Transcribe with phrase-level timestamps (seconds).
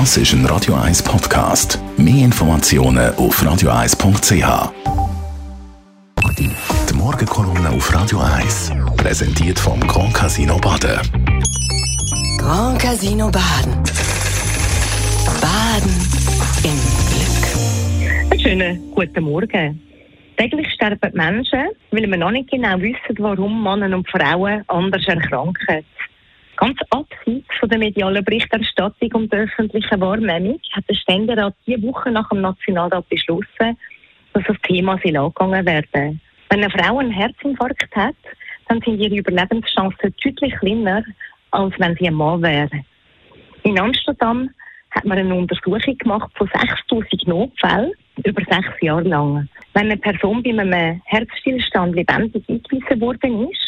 [0.00, 1.78] Das ist ein Radio 1 Podcast.
[1.96, 4.72] Mehr Informationen auf radio1.ch.
[6.36, 10.98] Die Morgenkolumne auf Radio 1 präsentiert vom Grand Casino Baden.
[12.38, 13.72] Grand Casino Baden.
[15.40, 15.94] Baden
[16.64, 18.40] im Glück.
[18.42, 19.80] Schönen guten Morgen.
[20.36, 25.84] Täglich sterben Menschen, weil wir noch nicht genau wissen, warum Männer und Frauen anders erkranken.
[26.56, 32.10] Ganz abseits von der medialen Berichterstattung und der öffentlichen Wahrnehmung hat der Ständerat diese Woche
[32.10, 33.76] nach dem Nationalrat beschlossen,
[34.32, 36.20] dass das Thema soll angegangen werden.
[36.50, 38.14] Wenn eine Frau einen Herzinfarkt hat,
[38.68, 41.02] dann sind ihre Überlebenschancen deutlich kleiner,
[41.50, 42.84] als wenn sie ein Mann wäre.
[43.64, 44.50] In Amsterdam
[44.90, 47.92] hat man eine Untersuchung gemacht von 6000 Notfällen
[48.24, 49.48] über sechs Jahre lang.
[49.72, 53.63] Wenn eine Person bei einem Herzstillstand lebendig eingewiesen worden ist,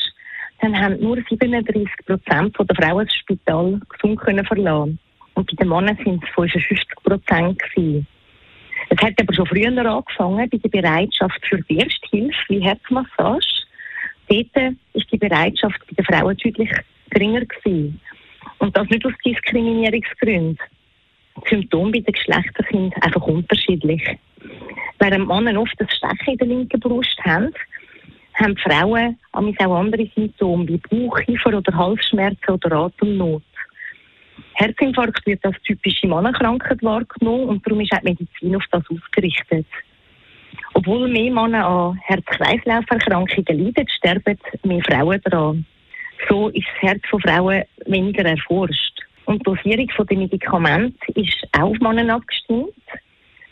[0.73, 4.99] dann haben nur 37 Prozent der Frauen das Spital gesund können verlassen.
[5.35, 8.07] Und bei den Männern sind es 55 Prozent gewesen.
[8.89, 13.47] Es hat aber schon früher angefangen bei der Bereitschaft für die Ersthilfe, wie Herzmassage.
[14.29, 16.71] Dort ist die Bereitschaft bei den Frauen deutlich
[17.11, 18.01] geringer gewesen.
[18.59, 20.59] Und das nicht aus Diskriminierungsgründen.
[21.45, 24.03] Die Symptome bei den Geschlechtern sind einfach unterschiedlich.
[24.99, 27.53] Während Männer oft das Stechen in der linken Brust haben,
[28.37, 33.43] haben Frauen auch andere Symptome wie Bauchkiefer oder Halsschmerzen oder Atemnot.
[34.55, 39.67] Herzinfarkt wird als typische Mannenkrankheit wahrgenommen und darum ist auch die Medizin auf das ausgerichtet.
[40.75, 45.67] Obwohl mehr Männer an Herz-Kreislauf-Erkrankungen leiden, sterben mehr Frauen daran.
[46.29, 49.01] So ist das Herz von Frauen weniger erforscht.
[49.27, 52.73] Und die Dosierung der Medikamente ist auch auf Männer abgestimmt.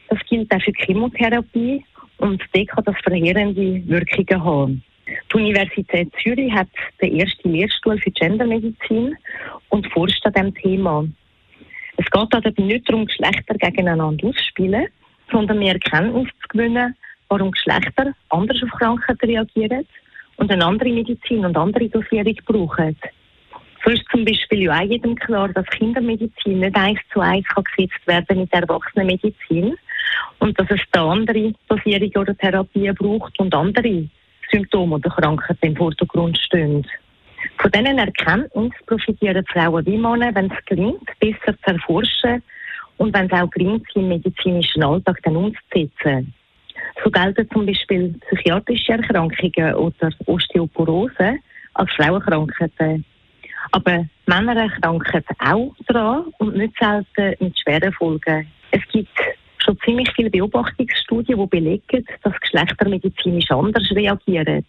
[0.08, 1.84] Das gilt auch für die Chemotherapie
[2.24, 4.82] und dort kann das verheerende Wirkungen haben.
[5.30, 6.68] Die Universität Zürich hat
[7.02, 9.14] den ersten Lehrstuhl für Gendermedizin
[9.68, 11.06] und forscht an diesem Thema.
[11.98, 14.86] Es geht dabei nicht darum, Geschlechter gegeneinander auszuspielen,
[15.30, 16.96] sondern mehr Erkenntnis zu gewinnen,
[17.28, 19.86] warum Geschlechter anders auf Krankheiten reagieren
[20.36, 22.96] und eine andere Medizin und andere Dosierung brauchen.
[23.84, 28.06] So ist zum Beispiel ja auch jedem klar, dass Kindermedizin nicht eins zu eins gesetzt
[28.06, 29.76] werden mit der Erwachsenenmedizin
[30.38, 34.08] und dass es da andere Dosierungen oder Therapien braucht und andere
[34.50, 36.86] Symptome oder Krankheiten im Vordergrund stehen.
[37.58, 42.42] Von diesen Erkenntnissen profitieren Frauen wie Männer, wenn es gelingt, besser zu erforschen
[42.96, 46.32] und wenn es auch gelingt, sie im medizinischen Alltag dann umzusetzen.
[47.02, 51.38] So gelten zum Beispiel psychiatrische Erkrankungen oder Osteoporose
[51.74, 53.04] als Frauenkrankheiten.
[53.74, 58.46] Aber Männer erkranken auch daran und nicht selten mit schweren Folgen.
[58.70, 59.08] Es gibt
[59.58, 64.64] schon ziemlich viele Beobachtungsstudien, die belegen, dass Geschlechter medizinisch anders reagieren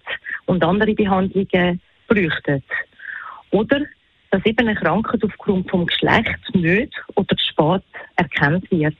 [0.47, 2.63] und andere Behandlungen bräuchten.
[3.51, 3.81] Oder
[4.31, 7.83] dass eben eine Krankheit aufgrund vom Geschlecht nicht oder spät
[8.15, 8.97] erkannt wird.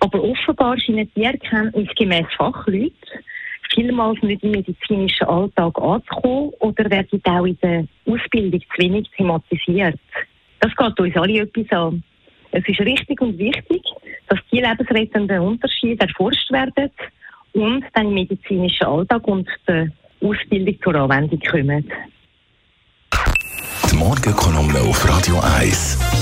[0.00, 3.11] Aber offenbar scheinen die Erkenntnis gemäß Fachleuten
[3.82, 9.98] vielmals nicht im medizinischen Alltag anzukommen oder werden auch in der Ausbildung zu wenig thematisiert.
[10.60, 12.02] Das geht uns alle etwas an.
[12.52, 13.82] Es ist richtig und wichtig,
[14.28, 16.90] dass die lebensrettenden Unterschiede erforscht werden
[17.54, 19.88] und dann im medizinischen Alltag und der
[20.20, 21.90] Ausbildung zur Anwendung kommen.
[23.90, 26.21] Die Morgenkolumne auf Radio 1.